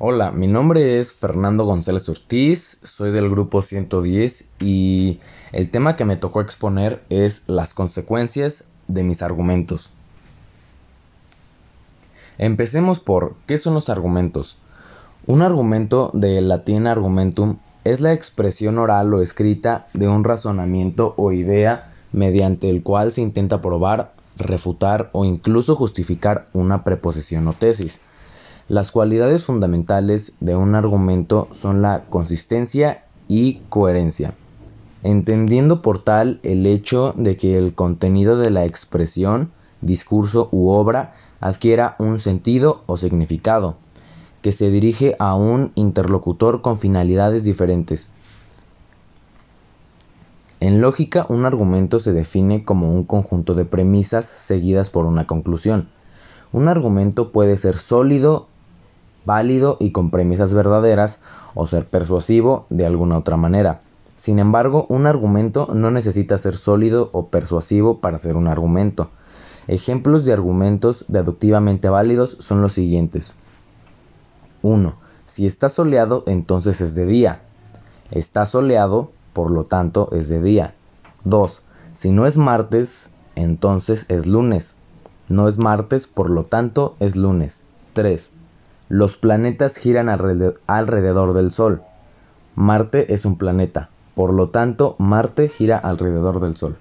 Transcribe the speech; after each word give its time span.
Hola, 0.00 0.30
mi 0.30 0.46
nombre 0.46 1.00
es 1.00 1.12
Fernando 1.12 1.64
González 1.64 2.08
Ortiz, 2.08 2.78
soy 2.84 3.10
del 3.10 3.28
grupo 3.28 3.62
110 3.62 4.44
y 4.60 5.18
el 5.50 5.72
tema 5.72 5.96
que 5.96 6.04
me 6.04 6.14
tocó 6.14 6.40
exponer 6.40 7.02
es 7.08 7.42
las 7.48 7.74
consecuencias 7.74 8.62
de 8.86 9.02
mis 9.02 9.22
argumentos. 9.22 9.90
Empecemos 12.38 13.00
por 13.00 13.34
¿qué 13.48 13.58
son 13.58 13.74
los 13.74 13.88
argumentos? 13.88 14.56
Un 15.26 15.42
argumento 15.42 16.12
del 16.14 16.46
latín 16.46 16.86
argumentum 16.86 17.58
es 17.82 17.98
la 17.98 18.12
expresión 18.12 18.78
oral 18.78 19.12
o 19.12 19.20
escrita 19.20 19.88
de 19.94 20.06
un 20.06 20.22
razonamiento 20.22 21.14
o 21.16 21.32
idea 21.32 21.92
mediante 22.12 22.70
el 22.70 22.84
cual 22.84 23.10
se 23.10 23.22
intenta 23.22 23.60
probar, 23.60 24.12
refutar 24.36 25.10
o 25.10 25.24
incluso 25.24 25.74
justificar 25.74 26.46
una 26.52 26.84
preposición 26.84 27.48
o 27.48 27.52
tesis. 27.52 27.98
Las 28.68 28.90
cualidades 28.90 29.46
fundamentales 29.46 30.34
de 30.40 30.54
un 30.54 30.74
argumento 30.74 31.48
son 31.52 31.80
la 31.80 32.04
consistencia 32.10 33.04
y 33.26 33.62
coherencia, 33.70 34.34
entendiendo 35.02 35.80
por 35.80 36.04
tal 36.04 36.38
el 36.42 36.66
hecho 36.66 37.14
de 37.16 37.38
que 37.38 37.56
el 37.56 37.74
contenido 37.74 38.36
de 38.36 38.50
la 38.50 38.66
expresión, 38.66 39.52
discurso 39.80 40.50
u 40.52 40.68
obra 40.68 41.14
adquiera 41.40 41.96
un 41.98 42.18
sentido 42.18 42.82
o 42.84 42.98
significado, 42.98 43.76
que 44.42 44.52
se 44.52 44.68
dirige 44.68 45.16
a 45.18 45.34
un 45.34 45.72
interlocutor 45.74 46.60
con 46.60 46.78
finalidades 46.78 47.44
diferentes. 47.44 48.10
En 50.60 50.82
lógica, 50.82 51.24
un 51.30 51.46
argumento 51.46 52.00
se 52.00 52.12
define 52.12 52.64
como 52.64 52.92
un 52.92 53.04
conjunto 53.04 53.54
de 53.54 53.64
premisas 53.64 54.26
seguidas 54.26 54.90
por 54.90 55.06
una 55.06 55.26
conclusión. 55.26 55.88
Un 56.52 56.68
argumento 56.68 57.32
puede 57.32 57.56
ser 57.56 57.78
sólido 57.78 58.46
válido 59.24 59.76
y 59.80 59.92
con 59.92 60.10
premisas 60.10 60.54
verdaderas 60.54 61.20
o 61.54 61.66
ser 61.66 61.86
persuasivo 61.86 62.66
de 62.70 62.86
alguna 62.86 63.18
otra 63.18 63.36
manera. 63.36 63.80
Sin 64.16 64.38
embargo, 64.38 64.86
un 64.88 65.06
argumento 65.06 65.68
no 65.72 65.90
necesita 65.90 66.38
ser 66.38 66.56
sólido 66.56 67.10
o 67.12 67.28
persuasivo 67.28 68.00
para 68.00 68.18
ser 68.18 68.36
un 68.36 68.48
argumento. 68.48 69.10
Ejemplos 69.68 70.24
de 70.24 70.32
argumentos 70.32 71.04
deductivamente 71.08 71.88
válidos 71.88 72.36
son 72.40 72.62
los 72.62 72.72
siguientes. 72.72 73.34
1. 74.62 74.94
Si 75.26 75.46
está 75.46 75.68
soleado, 75.68 76.24
entonces 76.26 76.80
es 76.80 76.94
de 76.94 77.06
día. 77.06 77.42
Está 78.10 78.46
soleado, 78.46 79.12
por 79.34 79.50
lo 79.50 79.64
tanto, 79.64 80.08
es 80.12 80.28
de 80.28 80.42
día. 80.42 80.74
2. 81.24 81.62
Si 81.92 82.10
no 82.10 82.26
es 82.26 82.38
martes, 82.38 83.10
entonces 83.36 84.06
es 84.08 84.26
lunes. 84.26 84.74
No 85.28 85.46
es 85.46 85.58
martes, 85.58 86.06
por 86.06 86.30
lo 86.30 86.44
tanto, 86.44 86.96
es 86.98 87.14
lunes. 87.14 87.62
3. 87.92 88.32
Los 88.88 89.16
planetas 89.16 89.76
giran 89.76 90.08
alrededor 90.08 91.34
del 91.34 91.52
Sol. 91.52 91.82
Marte 92.54 93.12
es 93.12 93.24
un 93.24 93.36
planeta, 93.36 93.90
por 94.14 94.32
lo 94.32 94.48
tanto 94.48 94.96
Marte 94.98 95.48
gira 95.48 95.76
alrededor 95.76 96.40
del 96.40 96.56
Sol. 96.56 96.78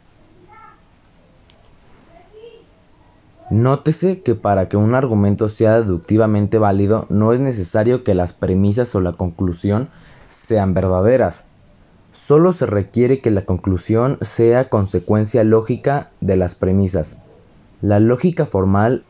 Nótese 3.50 4.22
que 4.22 4.36
para 4.36 4.68
que 4.68 4.76
un 4.76 4.94
argumento 4.96 5.48
sea 5.48 5.82
deductivamente 5.82 6.58
válido 6.58 7.06
no 7.10 7.32
es 7.32 7.40
necesario 7.40 8.04
que 8.04 8.14
las 8.14 8.34
premisas 8.34 8.94
o 8.96 9.02
la 9.02 9.14
conclusión 9.14 9.90
sean 10.30 10.74
verdaderas. 10.74 11.46
Solo 12.12 12.52
se 12.52 12.66
requiere 12.66 13.22
que 13.22 13.32
la 13.32 13.46
conclusión 13.46 14.18
sea 14.22 14.68
consecuencia 14.68 15.46
lógica 15.46 16.10
de 16.20 16.36
las 16.36 16.56
premisas. 16.56 17.16
La 17.82 18.00
lógica 18.02 18.46
formal 18.46 19.04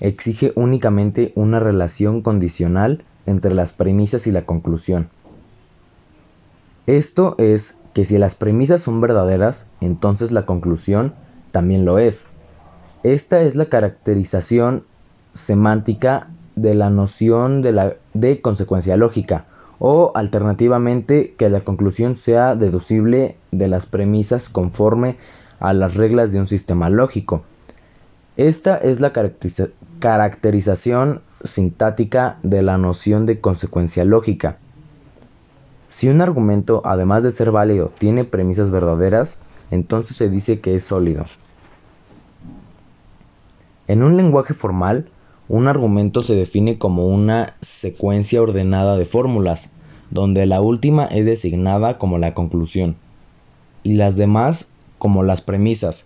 exige 0.00 0.52
únicamente 0.54 1.32
una 1.34 1.60
relación 1.60 2.22
condicional 2.22 3.02
entre 3.26 3.54
las 3.54 3.72
premisas 3.72 4.26
y 4.26 4.32
la 4.32 4.46
conclusión. 4.46 5.08
Esto 6.86 7.34
es 7.38 7.74
que 7.94 8.04
si 8.04 8.18
las 8.18 8.34
premisas 8.34 8.82
son 8.82 9.00
verdaderas, 9.00 9.66
entonces 9.80 10.30
la 10.30 10.46
conclusión 10.46 11.14
también 11.50 11.84
lo 11.84 11.98
es. 11.98 12.24
Esta 13.02 13.40
es 13.40 13.56
la 13.56 13.66
caracterización 13.66 14.84
semántica 15.32 16.28
de 16.56 16.74
la 16.74 16.90
noción 16.90 17.62
de, 17.62 18.40
consecuencia 18.40 18.96
lógica, 18.96 19.46
o 19.78 20.12
alternativamente 20.14 21.34
que 21.36 21.50
la 21.50 21.60
conclusión 21.60 22.16
sea 22.16 22.54
deducible 22.54 23.36
de 23.52 23.68
las 23.68 23.86
premisas 23.86 24.48
conforme 24.48 25.16
a 25.60 25.72
las 25.72 25.94
reglas 25.94 26.32
de 26.32 26.40
un 26.40 26.46
sistema 26.46 26.90
lógico. 26.90 27.44
Esta 28.36 28.76
es 28.76 29.00
la 29.00 29.14
caracterización 29.98 31.22
sintática 31.42 32.36
de 32.42 32.60
la 32.60 32.76
noción 32.76 33.24
de 33.24 33.40
consecuencia 33.40 34.04
lógica. 34.04 34.58
Si 35.88 36.10
un 36.10 36.20
argumento, 36.20 36.82
además 36.84 37.22
de 37.22 37.30
ser 37.30 37.50
válido, 37.50 37.92
tiene 37.96 38.24
premisas 38.24 38.70
verdaderas, 38.70 39.38
entonces 39.70 40.18
se 40.18 40.28
dice 40.28 40.60
que 40.60 40.74
es 40.74 40.84
sólido. 40.84 41.24
En 43.86 44.02
un 44.02 44.18
lenguaje 44.18 44.52
formal, 44.52 45.08
un 45.48 45.66
argumento 45.66 46.20
se 46.20 46.34
define 46.34 46.76
como 46.76 47.06
una 47.06 47.54
secuencia 47.62 48.42
ordenada 48.42 48.98
de 48.98 49.06
fórmulas, 49.06 49.70
donde 50.10 50.44
la 50.44 50.60
última 50.60 51.06
es 51.06 51.24
designada 51.24 51.96
como 51.96 52.18
la 52.18 52.34
conclusión 52.34 52.96
y 53.82 53.94
las 53.94 54.16
demás 54.16 54.66
como 54.98 55.22
las 55.22 55.40
premisas, 55.40 56.04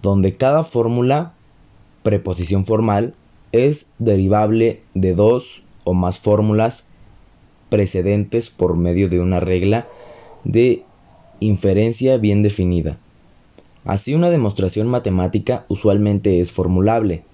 donde 0.00 0.34
cada 0.36 0.62
fórmula 0.62 1.34
preposición 2.02 2.64
formal 2.66 3.14
es 3.52 3.90
derivable 3.98 4.80
de 4.94 5.14
dos 5.14 5.62
o 5.84 5.94
más 5.94 6.18
fórmulas 6.18 6.86
precedentes 7.68 8.50
por 8.50 8.76
medio 8.76 9.08
de 9.08 9.20
una 9.20 9.40
regla 9.40 9.86
de 10.44 10.82
inferencia 11.40 12.16
bien 12.16 12.42
definida. 12.42 12.98
Así 13.84 14.14
una 14.14 14.30
demostración 14.30 14.86
matemática 14.86 15.64
usualmente 15.68 16.40
es 16.40 16.52
formulable, 16.52 17.24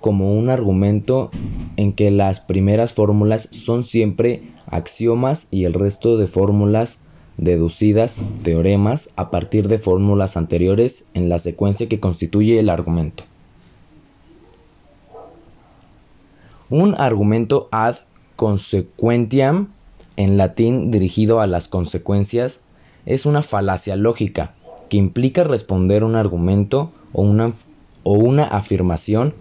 como 0.00 0.32
un 0.38 0.48
argumento 0.48 1.30
en 1.76 1.92
que 1.92 2.10
las 2.10 2.40
primeras 2.40 2.94
fórmulas 2.94 3.48
son 3.50 3.84
siempre 3.84 4.42
axiomas 4.66 5.46
y 5.50 5.64
el 5.64 5.74
resto 5.74 6.16
de 6.16 6.26
fórmulas 6.26 6.98
deducidas 7.36 8.18
teoremas 8.42 9.10
a 9.16 9.30
partir 9.30 9.68
de 9.68 9.78
fórmulas 9.78 10.36
anteriores 10.36 11.04
en 11.14 11.28
la 11.28 11.38
secuencia 11.38 11.88
que 11.88 12.00
constituye 12.00 12.58
el 12.58 12.70
argumento. 12.70 13.24
Un 16.70 16.94
argumento 16.96 17.68
ad 17.72 17.96
consequentiam, 18.36 19.70
en 20.16 20.36
latín 20.36 20.92
dirigido 20.92 21.40
a 21.40 21.48
las 21.48 21.66
consecuencias, 21.66 22.60
es 23.06 23.26
una 23.26 23.42
falacia 23.42 23.96
lógica 23.96 24.54
que 24.88 24.96
implica 24.96 25.42
responder 25.42 26.04
un 26.04 26.14
argumento 26.14 26.92
o 27.12 27.22
una, 27.22 28.44
afirmación 28.44 29.34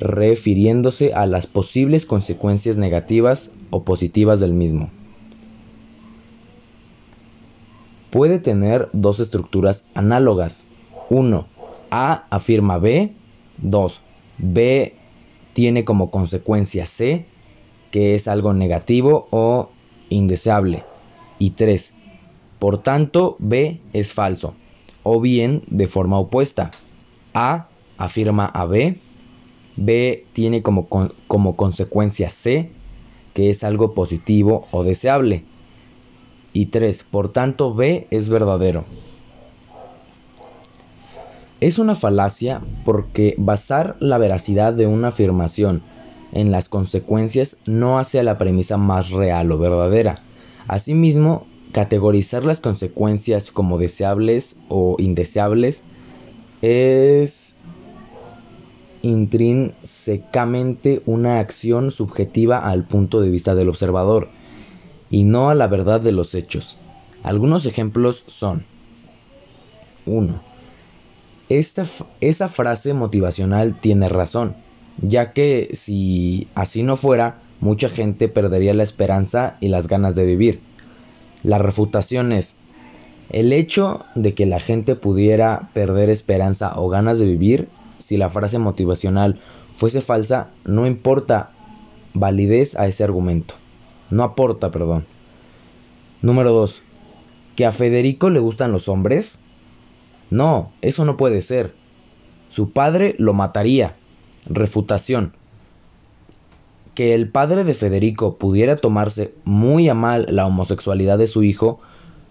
refiriéndose 0.00 1.14
a 1.14 1.26
las 1.26 1.46
posibles 1.46 2.06
consecuencias 2.06 2.76
negativas 2.76 3.52
o 3.70 3.84
positivas 3.84 4.40
del 4.40 4.52
mismo. 4.52 4.90
Puede 8.10 8.40
tener 8.40 8.88
dos 8.92 9.20
estructuras 9.20 9.84
análogas. 9.94 10.64
1. 11.08 11.46
A 11.92 12.24
afirma 12.30 12.78
B. 12.78 13.12
2. 13.62 14.00
B 14.38 15.03
tiene 15.54 15.84
como 15.84 16.10
consecuencia 16.10 16.84
C, 16.84 17.24
que 17.90 18.14
es 18.14 18.28
algo 18.28 18.52
negativo 18.52 19.28
o 19.30 19.70
indeseable. 20.10 20.82
Y 21.38 21.50
3. 21.50 21.94
Por 22.58 22.82
tanto, 22.82 23.36
B 23.38 23.80
es 23.92 24.12
falso. 24.12 24.54
O 25.02 25.20
bien 25.20 25.62
de 25.68 25.86
forma 25.86 26.18
opuesta. 26.18 26.70
A 27.32 27.68
afirma 27.96 28.46
a 28.46 28.66
B. 28.66 28.98
B 29.76 30.26
tiene 30.32 30.62
como, 30.62 30.88
como 30.88 31.56
consecuencia 31.56 32.30
C, 32.30 32.70
que 33.32 33.50
es 33.50 33.64
algo 33.64 33.94
positivo 33.94 34.66
o 34.70 34.84
deseable. 34.84 35.44
Y 36.52 36.66
3. 36.66 37.04
Por 37.04 37.30
tanto, 37.30 37.74
B 37.74 38.06
es 38.10 38.28
verdadero. 38.28 38.84
Es 41.60 41.78
una 41.78 41.94
falacia 41.94 42.60
porque 42.84 43.34
basar 43.38 43.96
la 44.00 44.18
veracidad 44.18 44.74
de 44.74 44.86
una 44.86 45.08
afirmación 45.08 45.82
en 46.32 46.50
las 46.50 46.68
consecuencias 46.68 47.56
no 47.64 47.98
hace 47.98 48.18
a 48.18 48.24
la 48.24 48.38
premisa 48.38 48.76
más 48.76 49.10
real 49.10 49.52
o 49.52 49.58
verdadera. 49.58 50.16
Asimismo, 50.66 51.46
categorizar 51.72 52.44
las 52.44 52.60
consecuencias 52.60 53.52
como 53.52 53.78
deseables 53.78 54.58
o 54.68 54.96
indeseables 54.98 55.84
es 56.60 57.56
intrínsecamente 59.02 61.02
una 61.06 61.38
acción 61.38 61.92
subjetiva 61.92 62.58
al 62.58 62.84
punto 62.84 63.20
de 63.20 63.30
vista 63.30 63.54
del 63.54 63.68
observador 63.68 64.28
y 65.08 65.24
no 65.24 65.50
a 65.50 65.54
la 65.54 65.68
verdad 65.68 66.00
de 66.00 66.12
los 66.12 66.34
hechos. 66.34 66.78
Algunos 67.22 67.64
ejemplos 67.64 68.24
son 68.26 68.64
1 70.06 70.53
esa 71.48 72.48
frase 72.48 72.94
motivacional 72.94 73.78
tiene 73.80 74.08
razón, 74.08 74.54
ya 75.00 75.32
que 75.32 75.70
si 75.74 76.48
así 76.54 76.82
no 76.82 76.96
fuera, 76.96 77.38
mucha 77.60 77.88
gente 77.88 78.28
perdería 78.28 78.74
la 78.74 78.82
esperanza 78.82 79.56
y 79.60 79.68
las 79.68 79.88
ganas 79.88 80.14
de 80.14 80.24
vivir. 80.24 80.60
La 81.42 81.58
refutación 81.58 82.32
es, 82.32 82.56
el 83.30 83.52
hecho 83.52 84.04
de 84.14 84.34
que 84.34 84.46
la 84.46 84.60
gente 84.60 84.96
pudiera 84.96 85.70
perder 85.72 86.10
esperanza 86.10 86.72
o 86.76 86.88
ganas 86.88 87.18
de 87.18 87.26
vivir 87.26 87.68
si 87.98 88.16
la 88.16 88.30
frase 88.30 88.58
motivacional 88.58 89.40
fuese 89.76 90.00
falsa, 90.00 90.50
no 90.64 90.86
importa 90.86 91.50
validez 92.12 92.76
a 92.76 92.86
ese 92.86 93.04
argumento. 93.04 93.54
No 94.10 94.22
aporta, 94.22 94.70
perdón. 94.70 95.06
Número 96.22 96.52
2. 96.52 96.82
¿Que 97.56 97.66
a 97.66 97.72
Federico 97.72 98.30
le 98.30 98.40
gustan 98.40 98.72
los 98.72 98.88
hombres? 98.88 99.38
No, 100.34 100.72
eso 100.82 101.04
no 101.04 101.16
puede 101.16 101.42
ser. 101.42 101.76
Su 102.50 102.72
padre 102.72 103.14
lo 103.18 103.34
mataría. 103.34 103.94
Refutación. 104.46 105.32
Que 106.96 107.14
el 107.14 107.28
padre 107.28 107.62
de 107.62 107.72
Federico 107.72 108.36
pudiera 108.36 108.78
tomarse 108.78 109.32
muy 109.44 109.88
a 109.88 109.94
mal 109.94 110.26
la 110.28 110.44
homosexualidad 110.44 111.18
de 111.18 111.28
su 111.28 111.44
hijo 111.44 111.78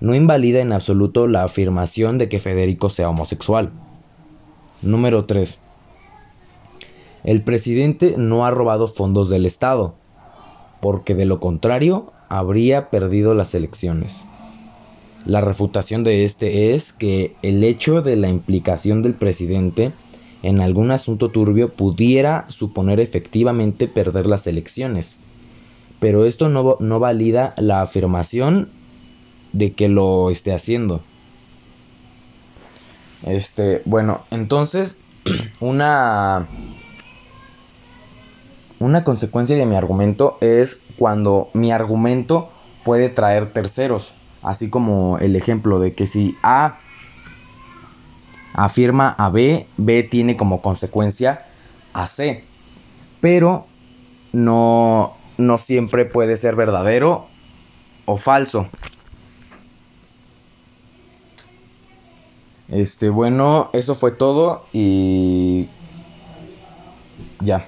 no 0.01 0.15
invalida 0.15 0.59
en 0.59 0.73
absoluto 0.73 1.27
la 1.27 1.45
afirmación 1.45 2.17
de 2.17 2.27
que 2.27 2.41
Federico 2.41 2.89
sea 2.89 3.09
homosexual. 3.09 3.71
Número 4.81 5.23
3. 5.23 5.57
El 7.23 7.41
presidente 7.41 8.15
no 8.17 8.45
ha 8.45 8.51
robado 8.51 8.89
fondos 8.89 9.29
del 9.29 9.45
Estado, 9.45 9.95
porque 10.81 11.15
de 11.15 11.23
lo 11.23 11.39
contrario 11.39 12.11
habría 12.27 12.89
perdido 12.89 13.33
las 13.33 13.55
elecciones. 13.55 14.25
La 15.25 15.41
refutación 15.41 16.03
de 16.03 16.25
este 16.25 16.73
es 16.73 16.91
que 16.91 17.35
el 17.41 17.63
hecho 17.63 18.01
de 18.01 18.15
la 18.15 18.29
implicación 18.29 19.01
del 19.01 19.13
presidente 19.13 19.93
en 20.41 20.59
algún 20.59 20.91
asunto 20.91 21.29
turbio 21.29 21.73
pudiera 21.73 22.45
suponer 22.49 22.99
efectivamente 22.99 23.87
perder 23.87 24.27
las 24.27 24.45
elecciones. 24.47 25.17
Pero 25.99 26.25
esto 26.25 26.49
no, 26.49 26.75
no 26.79 26.99
valida 26.99 27.53
la 27.57 27.81
afirmación 27.81 28.69
de 29.53 29.71
que 29.71 29.87
lo 29.87 30.29
esté 30.29 30.51
haciendo. 30.51 31.01
Este, 33.25 33.81
bueno, 33.85 34.23
entonces 34.31 34.97
una 35.61 36.47
una 38.79 39.05
consecuencia 39.05 39.55
de 39.55 39.65
mi 39.65 39.77
argumento 39.77 40.37
es 40.41 40.77
cuando 40.97 41.49
mi 41.53 41.71
argumento 41.71 42.49
puede 42.83 43.07
traer 43.07 43.53
terceros, 43.53 44.11
así 44.43 44.69
como 44.69 45.17
el 45.19 45.35
ejemplo 45.35 45.79
de 45.79 45.93
que 45.93 46.05
si 46.05 46.35
A 46.43 46.77
afirma 48.53 49.09
a 49.17 49.29
B, 49.29 49.67
B 49.77 50.03
tiene 50.03 50.37
como 50.37 50.61
consecuencia 50.61 51.45
a 51.93 52.05
C, 52.05 52.43
pero 53.21 53.65
no, 54.31 55.13
no 55.37 55.57
siempre 55.57 56.05
puede 56.05 56.37
ser 56.37 56.55
verdadero 56.55 57.27
o 58.05 58.17
falso. 58.17 58.67
Este, 62.69 63.09
bueno, 63.09 63.69
eso 63.73 63.93
fue 63.93 64.11
todo 64.11 64.65
y 64.73 65.67
ya. 67.41 67.65